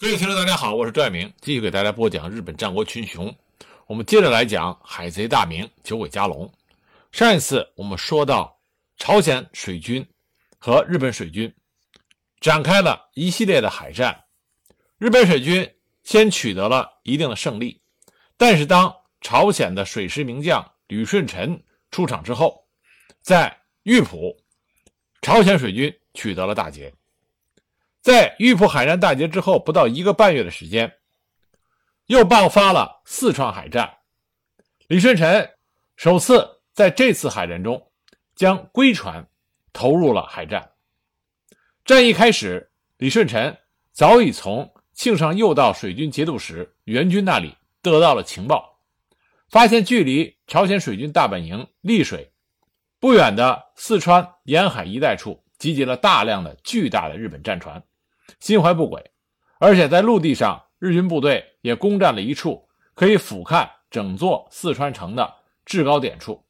[0.00, 3.36] 各位听众，大家好，我是赵爱明，继续给大家播讲日本战国群雄。
[3.86, 6.50] 我们接着来讲海贼大名九尾加龙。
[7.12, 8.58] 上一次我们说到
[8.96, 10.02] 朝鲜水军
[10.56, 11.54] 和日本水军
[12.40, 14.18] 展开了一系列的海战，
[14.96, 15.70] 日本水军
[16.02, 17.78] 先取得了一定的胜利，
[18.38, 18.90] 但是当
[19.20, 22.66] 朝鲜的水师名将吕顺臣出场之后，
[23.20, 24.34] 在玉浦，
[25.20, 26.90] 朝鲜水军取得了大捷。
[28.00, 30.90] 在玉浦海战大捷之后，不到一个半月的时间，
[32.06, 33.98] 又爆发了四川海战。
[34.88, 35.50] 李舜臣
[35.96, 37.90] 首次在这次海战中
[38.34, 39.28] 将龟船
[39.72, 40.70] 投入了海战。
[41.84, 43.56] 战役开始，李舜臣
[43.92, 48.80] 早已从庆尚右道水军节度使援军那里得到了情报，
[49.50, 52.32] 发现距离朝鲜水军大本营丽水
[52.98, 57.82] 不远的四川沿海一带处集结了大量的巨大的日本战船。
[58.38, 59.10] 心怀不轨，
[59.58, 66.44] 而且在陆地上，日军部队也攻占了一处可以俯瞰整座四川城的制高点处。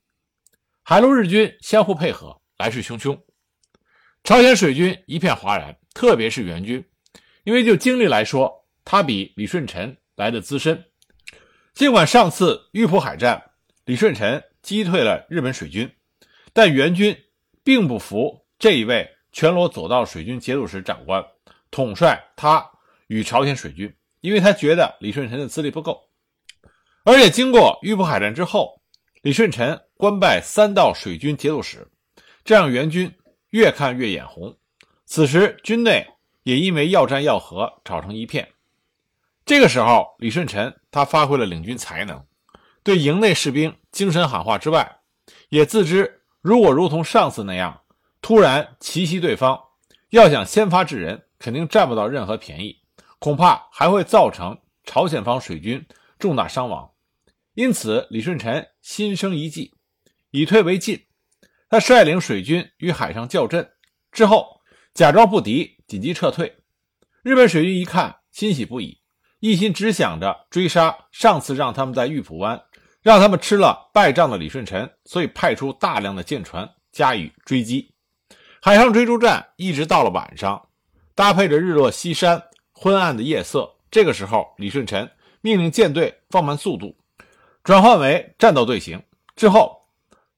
[0.82, 3.18] 海陆日军相互配合，来势汹汹。
[4.24, 6.84] 朝鲜水军一片哗然，特别是援军，
[7.44, 10.84] 因为就经历来说，他比李舜臣来的资深。
[11.72, 13.52] 尽管上次玉浦海战，
[13.84, 15.90] 李舜臣击退了日本水军，
[16.52, 17.16] 但援军
[17.62, 21.24] 并不服这一位全罗左道水军节度使长官。
[21.70, 22.68] 统帅他
[23.06, 26.08] 与朝鲜水军，因为他觉得李舜臣的资历不够，
[27.04, 28.80] 而且经过玉浦海战之后，
[29.22, 31.86] 李舜臣官拜三道水军节度使，
[32.44, 33.12] 这让援军
[33.50, 34.56] 越看越眼红。
[35.06, 36.06] 此时军内
[36.42, 38.48] 也因为要战要和吵成一片。
[39.44, 42.24] 这个时候，李舜臣他发挥了领军才能，
[42.82, 44.98] 对营内士兵精神喊话之外，
[45.48, 47.80] 也自知如果如同上次那样
[48.22, 49.60] 突然奇袭对方，
[50.10, 51.22] 要想先发制人。
[51.40, 52.80] 肯定占不到任何便宜，
[53.18, 55.84] 恐怕还会造成朝鲜方水军
[56.18, 56.88] 重大伤亡。
[57.54, 59.74] 因此，李舜臣心生一计，
[60.30, 61.06] 以退为进。
[61.68, 63.72] 他率领水军与海上叫阵
[64.12, 64.60] 之后，
[64.92, 66.58] 假装不敌，紧急撤退。
[67.22, 69.00] 日本水军一看，欣喜不已，
[69.40, 72.62] 一心只想着追杀上次让他们在玉浦湾
[73.02, 77.94] 让他们吃了败仗的李舜臣，所以派出大量的舰船加以追击。
[78.60, 80.69] 海上追逐战一直到了晚上。
[81.20, 82.42] 搭配着日落西山、
[82.72, 85.10] 昏暗的夜色，这个时候，李舜臣
[85.42, 86.96] 命令舰队放慢速度，
[87.62, 89.02] 转换为战斗队形。
[89.36, 89.82] 之后，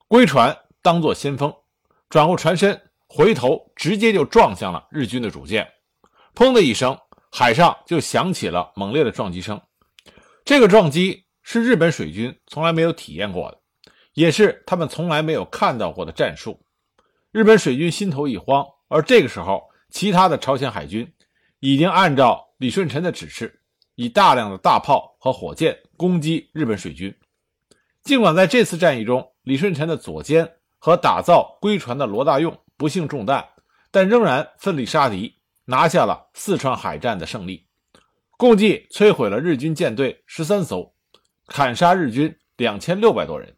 [0.08, 1.54] 龟船当作先锋，
[2.10, 5.70] 转过船身，回头直接就撞向了日军的主舰。
[6.34, 6.98] 砰的一声，
[7.30, 9.62] 海上就响起了猛烈的撞击声。
[10.44, 13.58] 这个撞击是日本水军从来没有体验过的，
[14.14, 16.60] 也是他们从来没有看到过的战术。
[17.30, 19.70] 日本水军心头一慌，而这个时候。
[19.92, 21.08] 其他的朝鲜海军
[21.60, 23.60] 已经按照李舜臣的指示，
[23.94, 27.14] 以大量的大炮和火箭攻击日本水军。
[28.02, 33.46] 尽管在这次战役中，李舜臣的左肩和打造龟船的罗大用不幸中弹，
[33.90, 35.36] 但仍然奋力杀敌，
[35.66, 37.68] 拿下了四川海战的胜利，
[38.38, 40.92] 共计摧毁了日军舰队十三艘，
[41.46, 43.54] 砍杀日军两千六百多人。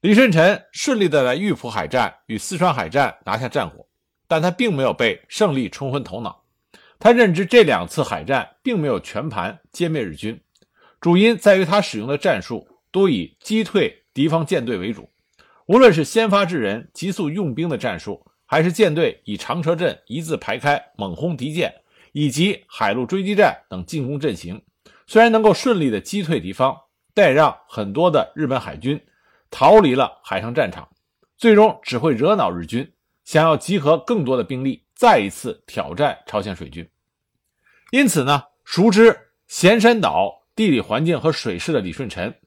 [0.00, 3.86] 李舜臣顺利的在玉浦海战与四川海战拿下战果。
[4.30, 6.44] 但他并没有被胜利冲昏头脑，
[7.00, 10.40] 他认知这两次海战并没有全盘歼灭日军，
[11.00, 15.10] 主因在于他使用的战术多以击退敌方舰队为主。
[15.66, 21.74] 无论是先发制人、急速用兵的战术，还是舰队以长车阵一字排开猛轰敌舰，
[22.12, 24.62] 以及海陆追击战等进攻阵型，
[25.08, 26.76] 虽然能够顺利的击退敌方，
[27.14, 29.00] 但让很多的日本海军
[29.50, 30.88] 逃离了海上战场，
[31.36, 32.88] 最终只会惹恼日军。
[33.30, 36.90] 想要集合更多的兵力，再一次挑战朝鲜水军。
[37.92, 42.40] 因此呢，熟知咸山岛地理环境和水势的李舜臣，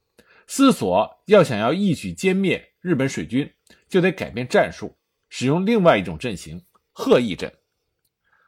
[0.46, 3.50] 思索要想要一举歼灭日本水军，
[3.88, 4.98] 就得改变战术，
[5.30, 6.62] 使用另外一种阵型——
[6.92, 7.54] 鹤翼阵。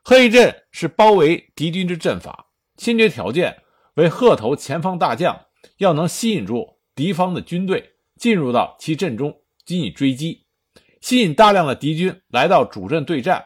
[0.03, 3.63] 鹤翼阵是包围敌军之阵法，先决条件
[3.93, 5.45] 为鹤头前方大将
[5.77, 9.39] 要能吸引住敌方的军队，进入到其阵中，
[9.69, 10.44] 予以追击。
[11.05, 13.45] 吸引大量的敌军来到主阵对战，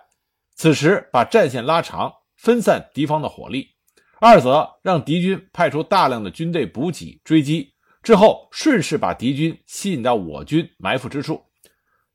[0.55, 3.75] 此时把战线拉长，分散敌方的火力；
[4.21, 11.43] 二则让敌军派出大量的军队补给追击，之后顺势把敌军吸引到我军埋伏之处，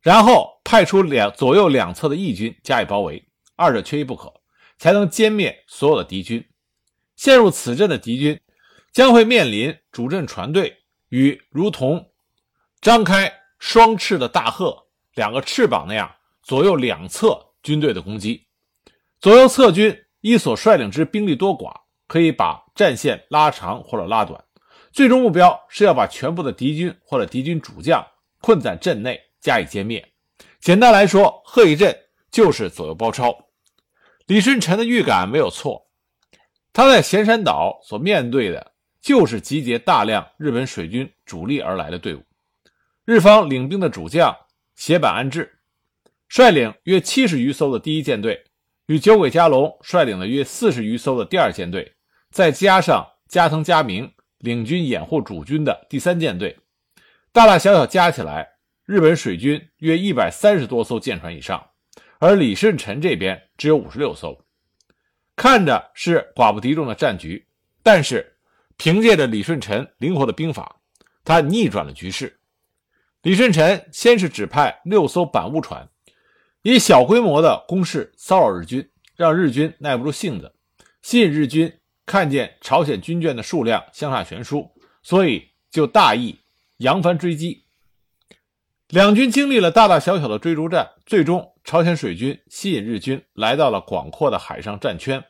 [0.01, 3.23] 然后派出两左右两侧的义军加以包围，
[3.55, 4.33] 二者缺一不可，
[4.79, 6.43] 才能歼灭所有的敌军。
[7.15, 8.41] 陷入此阵的敌军
[8.91, 10.75] 将会面临主阵船队
[11.09, 12.13] 与如同
[12.81, 14.84] 张开双翅的大鹤。
[15.15, 16.13] 两个翅膀那样，
[16.43, 18.45] 左右两侧军队的攻击，
[19.19, 21.73] 左右侧军依所率领之兵力多寡，
[22.07, 24.43] 可以把战线拉长或者拉短，
[24.91, 28.05] 最终目标是要把全部的敌军或者敌军主将
[28.41, 30.05] 困在阵内加以歼灭。
[30.59, 31.95] 简单来说，贺一震
[32.29, 33.33] 就是左右包抄。
[34.27, 35.87] 李舜臣的预感没有错，
[36.73, 42.23] 他在咸山岛所面对的就是集结大量日本水军主力而来的队伍。
[43.05, 44.35] 日方领兵的主将
[44.75, 45.59] 斜坂安置
[46.27, 48.43] 率领约七十余艘的第一舰队，
[48.87, 51.95] 与酒鬼加隆率领了约四十余艘的第二舰队，
[52.29, 56.57] 再加上加藤嘉明领军掩护主军的第三舰队，
[57.31, 58.47] 大大小小加起来，
[58.85, 61.69] 日本水军约一百三十多艘舰船以上，
[62.19, 64.45] 而李舜臣这边只有五十六艘，
[65.35, 67.47] 看着是寡不敌众的战局，
[67.81, 68.37] 但是
[68.77, 70.81] 凭借着李舜臣灵活的兵法，
[71.23, 72.39] 他逆转了局势。
[73.25, 75.89] 李舜臣先是指派六艘板坞船，
[76.61, 80.53] 以小规模的攻势骚扰日军，让日军耐不住性子，
[81.01, 81.73] 吸引日军
[82.05, 84.69] 看见朝鲜军舰的数量相差悬殊，
[85.01, 86.39] 所以就大意
[86.77, 87.63] 扬帆追击。
[88.89, 95.23] 两军经历了大大小小的追逐战，最终朝鲜水军吸引日军来到了广阔的海上战圈。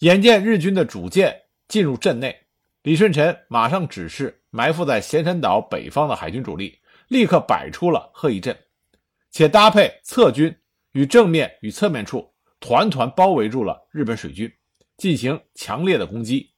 [0.00, 2.36] 眼见日军的主舰进入阵内，
[2.82, 6.80] 李舜臣马上指示埋伏在咸山岛北方的海军主力。
[7.12, 8.58] 立刻摆出了贺一阵，
[9.30, 10.56] 且搭配侧军
[10.92, 14.50] 与正面与侧面处团团包围住了日本水军，
[14.96, 16.54] 进行强烈的攻击。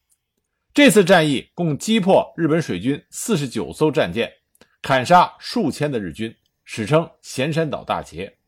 [0.73, 4.33] 这次战役共击破日本水军四十九艘战舰，
[4.81, 6.33] 砍杀数千的日军，
[6.65, 8.39] 史称咸山岛大捷。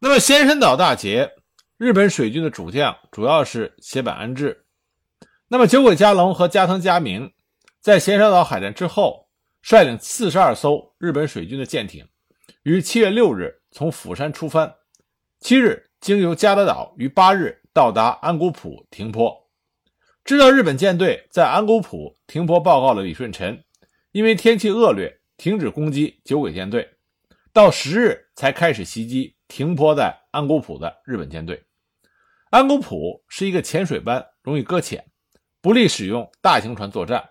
[0.00, 1.32] 那么咸山岛大捷，
[1.78, 4.66] 日本水军的主将主要是斜坂安治。
[5.48, 7.32] 那么酒鬼加隆和加藤嘉明
[7.80, 9.23] 在咸山岛海战之后。
[9.64, 12.06] 率领四十二艘日本水军的舰艇，
[12.64, 14.74] 于七月六日从釜山出帆，
[15.40, 19.48] 七日经由加德岛，于八日到达安古浦停泊。
[20.22, 23.64] 知道日本舰队在安古浦停泊报告了李舜臣，
[24.12, 26.86] 因为天气恶劣，停止攻击酒鬼舰队，
[27.50, 31.64] 到十日才开始袭击停泊在安古浦的日本舰队。
[32.50, 35.06] 安古浦是一个浅水湾，容易搁浅，
[35.62, 37.30] 不利使用大型船作战。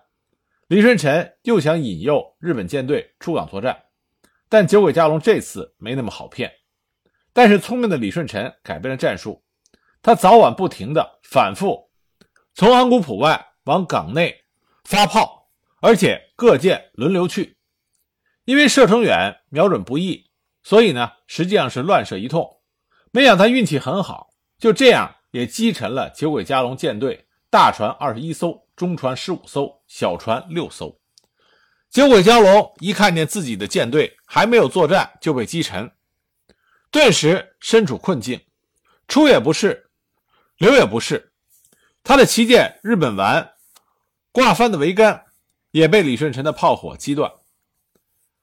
[0.74, 3.80] 李舜臣又想引诱日本舰队出港作战，
[4.48, 6.52] 但酒鬼加隆这次没那么好骗。
[7.32, 9.44] 但是聪明的李舜臣改变了战术，
[10.02, 11.92] 他早晚不停地反复
[12.54, 14.34] 从安古浦外往港内
[14.82, 15.48] 发炮，
[15.80, 17.56] 而且各舰轮流去。
[18.44, 20.28] 因为射程远，瞄准不易，
[20.64, 22.50] 所以呢，实际上是乱射一通。
[23.12, 28.63] 没想他运气很好，就这样也击沉了酒鬼加隆舰队大船二十一艘。
[28.76, 30.98] 中船十五艘，小船六艘。
[31.90, 35.90] 酒鬼蛟龙一看见自己的舰队还没有作战就被击沉，
[36.90, 38.40] 顿时身处困境，
[39.06, 39.90] 出也不是，
[40.56, 41.32] 留也不是。
[42.02, 43.52] 他的旗舰日本丸
[44.32, 45.24] 挂帆的桅杆
[45.70, 47.32] 也被李舜臣的炮火击断。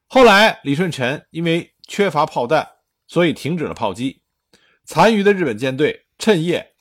[0.07, 2.67] 后来李舜臣因为缺乏炮弹，
[3.07, 4.21] 所以停止了炮击。
[4.85, 6.73] 残余的日本舰队趁夜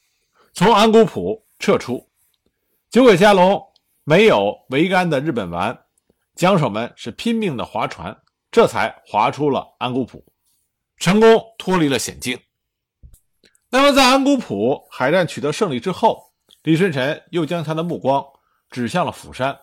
[0.53, 2.09] 从安古浦撤出。
[2.90, 3.64] 九尾加龙
[4.02, 5.78] 没有桅杆的日本丸，
[6.34, 8.20] 桨手们是拼命的划船，
[8.50, 10.25] 这才划出了安古浦，
[10.96, 12.37] 成功脱离了险境。
[13.69, 16.32] 那么，在安古浦海战取得胜利之后，
[16.64, 18.25] 李舜臣又将他的目光
[18.70, 19.56] 指向了釜山。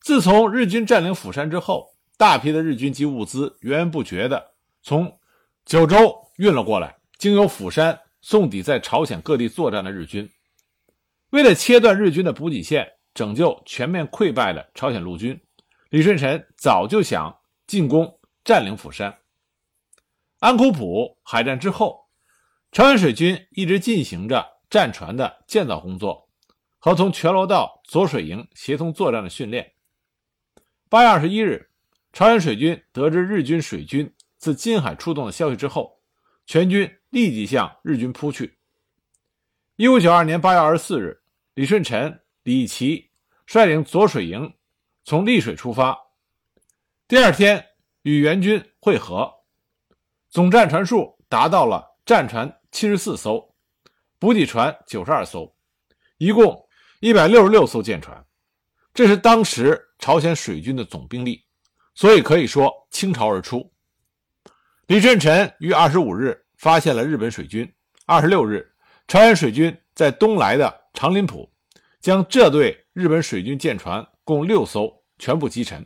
[0.00, 4.42] 自从日军占领釜山之后，大批的日军及物资源源不绝地
[4.82, 5.18] 从
[5.66, 10.26] 九州运了过来，经由釜山送抵在朝鲜各地作战的日军。
[11.30, 15.40] 为了切断日军的补给线，拯救全面溃败的朝鲜陆军，
[15.90, 19.18] 李舜臣早就想进攻占领釜山。
[20.38, 22.08] 安古浦海战之后，
[22.70, 26.28] 朝鲜水军一直进行着战船的建造工作
[26.78, 29.72] 和从全罗道左水营协同作战的训练。
[30.88, 31.70] 八月二十一日，
[32.12, 36.00] 朝鲜水军得知日军水军自金海出动的消息之后，
[36.46, 38.58] 全军立即向日军扑去。
[39.76, 41.20] 一五九二年八月二十四日。
[41.54, 43.10] 李舜臣、李琦
[43.44, 44.54] 率领左水营
[45.02, 45.98] 从丽水出发，
[47.08, 47.64] 第二天
[48.02, 49.28] 与援军会合，
[50.30, 53.52] 总战船数达到了战船七十四艘，
[54.20, 55.52] 补给船九十二艘，
[56.18, 56.56] 一共
[57.00, 58.24] 一百六十六艘舰船。
[58.92, 61.44] 这是当时朝鲜水军的总兵力，
[61.96, 63.68] 所以可以说倾巢而出。
[64.86, 67.68] 李舜臣于二十五日发现了日本水军，
[68.06, 68.72] 二十六日，
[69.06, 70.82] 朝鲜水军在东来的。
[70.94, 71.50] 长林浦
[72.00, 75.84] 将这队日本水军舰船共六艘全部击沉。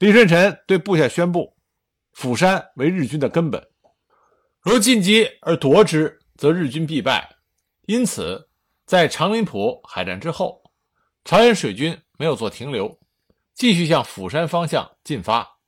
[0.00, 1.56] 李舜臣对部下宣布
[2.12, 3.64] ：“釜山为日军的根本，
[4.60, 7.36] 如进击而夺之，则日军必败。
[7.86, 8.48] 因此，
[8.84, 10.60] 在长林浦海战之后，
[11.24, 12.98] 朝鲜水军没有做停留，
[13.54, 15.58] 继续向釜山方向进发。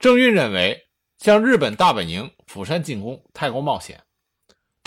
[0.00, 4.02] 郑运认为向日本大本营釜山进攻太过冒险，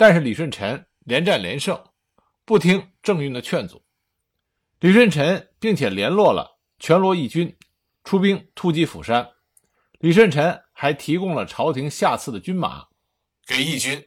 [0.00, 1.78] 但是李舜臣连战连胜，
[2.46, 3.84] 不听郑运的劝阻。
[4.78, 7.54] 李舜臣并且联络了全罗义军，
[8.02, 9.28] 出兵突击釜山。
[9.98, 12.86] 李舜臣还提供了朝廷下赐的军马
[13.46, 14.02] 给义军。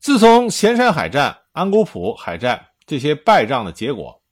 [0.00, 4.22] 自从咸山海战、安古浦海战这些败仗的结果，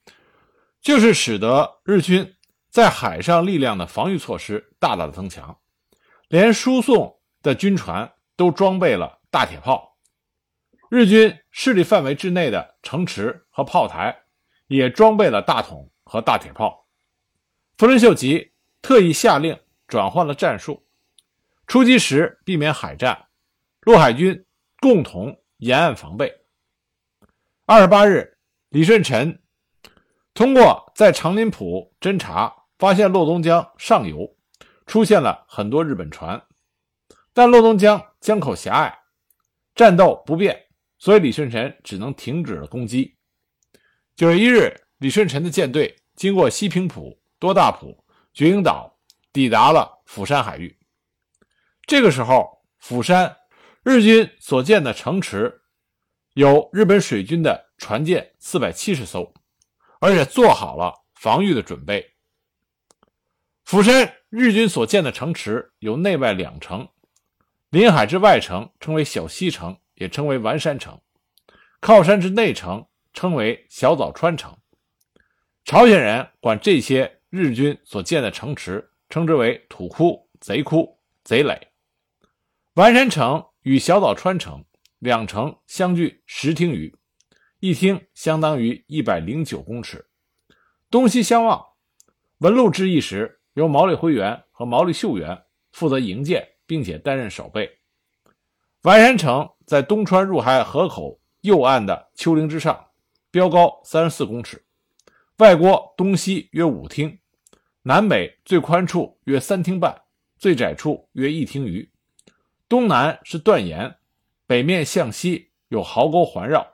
[0.82, 2.30] 就是使得日军
[2.68, 5.58] 在海上力量的防御措施大大的增强，
[6.28, 9.93] 连输送的军船都装备了大铁炮，
[10.94, 14.16] 日军势力范围之内的城池和炮台
[14.68, 16.86] 也装备了大桶和大铁炮。
[17.76, 19.58] 丰臣秀吉特意下令
[19.88, 20.86] 转换了战术，
[21.66, 23.26] 出击时避免海战，
[23.80, 24.46] 陆海军
[24.80, 25.40] 共同。
[25.58, 26.30] 沿岸防备。
[27.64, 28.36] 二十八日，
[28.68, 29.40] 李舜臣
[30.34, 34.36] 通过在长林浦侦察，发现洛东江上游
[34.84, 36.42] 出现了很多日本船，
[37.32, 38.98] 但洛东江江口狭隘，
[39.74, 40.63] 战斗不便，
[41.04, 43.14] 所以李舜臣只能停止了攻击。
[44.16, 48.98] 九月一日，李舜臣的舰队经过西平浦、多大浦、绝影岛，
[49.30, 50.74] 抵达了釜山海域。
[51.82, 53.36] 这个时候，釜山。
[53.82, 55.60] 日军所建的城池
[56.32, 59.34] 有日本水军的船舰四百七十艘，
[60.00, 62.14] 而且做好了防御的准备。
[63.62, 66.88] 釜山日军所建的城池有内外两城，
[67.68, 70.94] 临海之外城称为小西城，也称为丸山城；
[71.80, 74.56] 靠山之内城称为小早川城。
[75.64, 81.68] 朝鲜人管这些日军所建的城池称之为土窟、贼窟、贼垒。
[82.74, 83.44] 丸山城。
[83.64, 84.62] 与小岛川城
[84.98, 86.94] 两城相距十町余，
[87.60, 90.06] 一町相当于一百零九公尺，
[90.90, 91.64] 东西相望。
[92.40, 97.78] 文禄之役时，由毛利辉元和毛利秀元负责营建，并且担任守备。
[98.82, 102.88] 丸山城在东川入海河口右岸的丘陵之上，
[103.30, 104.64] 标高三十四公尺，
[105.38, 107.18] 外郭东西约五厅，
[107.82, 110.02] 南北最宽处约三厅半，
[110.38, 111.90] 最窄处约一厅余。
[112.68, 113.96] 东南是断岩，
[114.46, 116.66] 北面向西有壕沟环绕，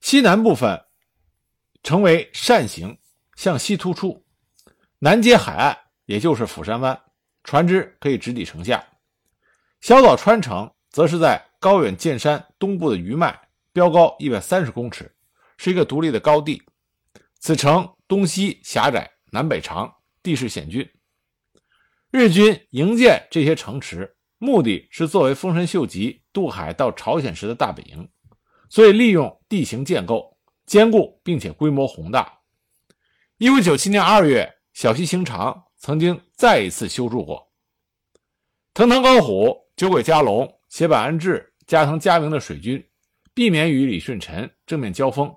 [0.00, 0.84] 西南部分
[1.82, 2.98] 成为扇形，
[3.36, 4.24] 向西突出。
[4.98, 5.76] 南接海岸，
[6.06, 6.98] 也就是釜山湾，
[7.42, 8.84] 船只可以直抵城下。
[9.80, 15.10] 小岛川城则是在高远见山东部的余脉，标高一百三十公尺，
[15.56, 16.62] 是一个独立的高地。
[17.40, 19.90] 此城东西狭窄，南北长，
[20.22, 20.86] 地势险峻。
[22.10, 24.14] 日军营建这些城池。
[24.36, 28.06] 目的是作为丰臣秀吉渡海到朝鲜时的大本营，
[28.68, 32.40] 所以利用地形建构坚固并且规模宏大。
[33.38, 37.50] 一五九七年二月，小西行长曾经再一次修筑过。
[38.74, 42.86] 藤堂高虎、酒鬼加隆、斜坂安治、加藤嘉明的水军，
[43.32, 45.34] 避免与李舜臣正面交锋，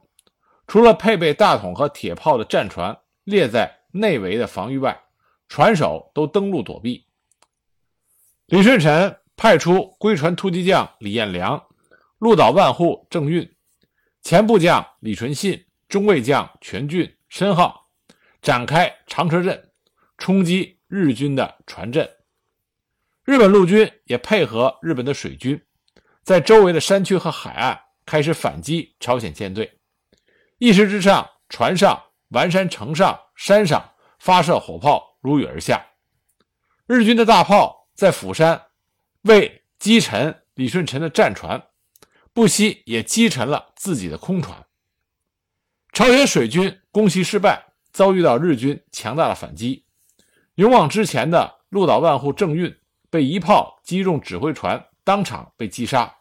[0.67, 4.99] 除了配备大桶和铁炮的战船列在内围的防御外，
[5.47, 7.05] 船首都登陆躲避。
[8.47, 11.61] 李舜臣派出龟船突击将李彦良、
[12.17, 13.49] 鹿岛万户郑运、
[14.21, 17.89] 前部将李纯信、中尉将全俊、申浩，
[18.41, 19.71] 展开长车阵，
[20.17, 22.09] 冲击日军的船阵。
[23.23, 25.61] 日本陆军也配合日本的水军，
[26.27, 29.79] 在周围的山区和海岸开始反击朝鲜舰队。
[30.57, 35.87] 一时之上，船上、丸山城上、山上发射火炮如雨而下，
[36.85, 37.87] 日军的大炮。
[37.95, 38.61] 在釜山，
[39.21, 41.69] 为击沉李舜臣的战船，
[42.33, 44.65] 不惜也击沉了自己的空船。
[45.93, 49.85] 朝鲜水军攻袭失败，遭遇到日军强大的反击。
[50.55, 52.77] 勇往直前的鹿岛万户郑运
[53.09, 56.13] 被一炮击中指挥船，当场被击杀。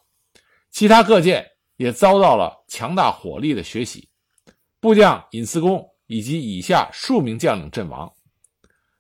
[0.71, 1.47] 其他各舰
[1.77, 4.09] 也遭到了强大火力的血洗，
[4.81, 8.13] 部将尹思恭以及以下数名将领阵亡。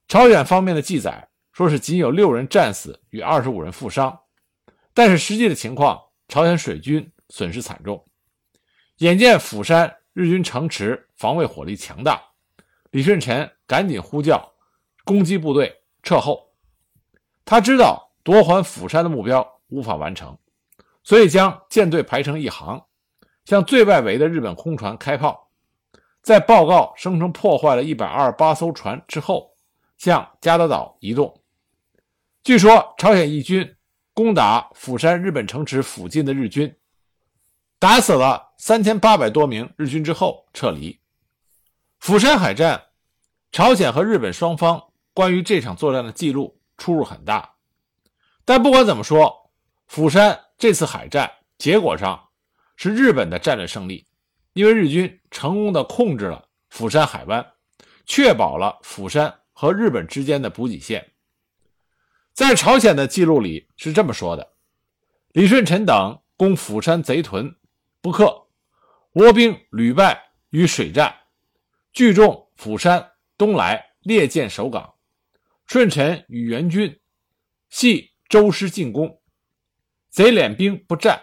[0.08, 1.28] 朝鲜方面的记载。
[1.52, 4.20] 说是仅有六人战死与二十五人负伤，
[4.92, 8.06] 但是实际的情况，朝鲜水军损失惨重。
[8.98, 12.22] 眼见釜山日军城池防卫火力强大，
[12.90, 14.52] 李舜臣赶紧呼叫
[15.06, 16.46] 攻击部队撤后。
[17.42, 20.38] 他知道夺还釜山的目标无法完成，
[21.06, 22.84] 所以将舰队排成一行，
[23.44, 25.52] 向最外围的日本空船开炮。
[26.20, 29.54] 在报告声称破坏了一百二十八艘船之后，
[29.96, 31.40] 向加德岛移动。
[32.42, 33.76] 据说朝鲜义军
[34.12, 36.76] 攻打釜山日本城池附近的日军，
[37.78, 40.98] 打死了三千八百多名日军之后撤离。
[42.00, 42.82] 釜山海战，
[43.52, 44.82] 朝鲜和日本双方
[45.14, 47.54] 关于这场作战的记录出入很大。
[48.44, 49.52] 但不管怎么说，
[49.86, 52.28] 釜山这次海战结果上
[52.76, 54.06] 是日本的战略胜利，
[54.54, 57.46] 因为日军成功的控制了釜山海湾，
[58.06, 61.12] 确保了釜山和日本之间的补给线。
[62.32, 64.54] 在朝鲜的记录里是这么说的：
[65.32, 67.54] 李舜臣等攻釜山贼屯
[68.00, 68.46] 不克，
[69.14, 71.14] 倭兵屡败于水战，
[71.92, 74.94] 聚众釜山东来列舰守港。
[75.66, 77.00] 舜臣与援军
[77.70, 79.20] 系周师进攻，
[80.16, 81.20] 贼敛兵不战，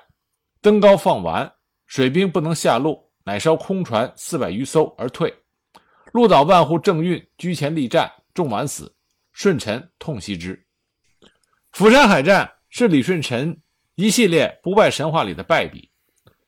[0.62, 1.52] 登高放丸，
[1.88, 5.34] 水兵不能下路，乃烧空船四百余艘而退。
[6.12, 8.96] 鹿岛万户正运居前力战，众满死，
[9.34, 10.64] 舜臣痛惜之。
[11.72, 13.60] 釜山海战是李舜臣
[13.96, 15.90] 一系列不败神话里的败笔，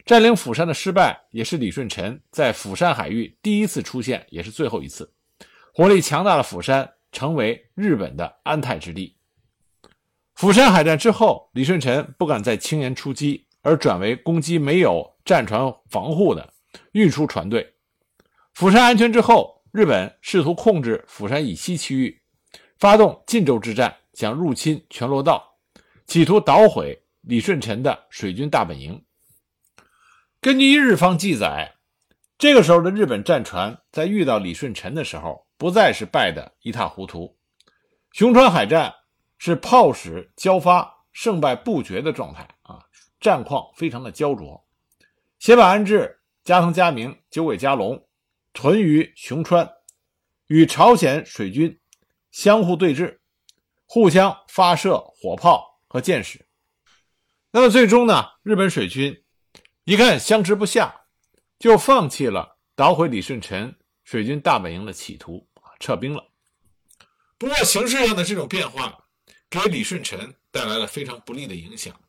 [0.06, 5.12] 占领釜山的失败也是李舜臣在釜山海域第一次出现，也是最后一次。
[5.74, 9.14] 火力强大的釜山成为日本的安泰之地。
[10.36, 16.54] 釜山海战之后，李舜臣不敢再轻言出击，而转为攻击没有战船防护的
[16.92, 17.75] 运输船队。
[18.54, 22.22] 釜山安全之后，日本试图控制釜山以西区域，
[22.77, 23.96] 发动晋州之战。
[24.13, 25.58] 想入侵全罗道，
[26.08, 29.04] 企图捣毁李舜臣的水军大本营。
[30.39, 31.75] 根据日方记载，
[32.38, 37.38] 这个时候的日本战船在遇到李舜臣的时候，不再是败得一塌糊涂。
[38.13, 38.94] 熊川海战
[39.38, 42.80] 是炮矢交发、胜败不决的状态啊，
[43.20, 44.65] 战况非常的焦灼。
[45.39, 48.08] 胁坂安治、加藤嘉明、九尾加隆
[48.54, 49.70] 屯于熊川，
[50.48, 51.80] 与朝鲜水军
[52.32, 53.20] 相互对峙。
[53.88, 56.44] 互相发射火炮和箭矢，
[57.51, 58.25] 那么最终呢？
[58.42, 59.24] 日本水军
[59.84, 61.04] 一看相持不下，
[61.60, 65.48] 就放弃了捣毁李舜臣水军大本营的企图，
[65.80, 66.27] 撤兵了。
[67.38, 69.05] 不过形势上的这种变化，
[69.49, 71.99] 给李舜臣带来了非常不利的影响。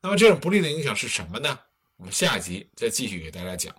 [0.00, 1.58] 那么这种不利的影响是什么呢？
[1.96, 3.74] 我们下一集再继续给大家讲。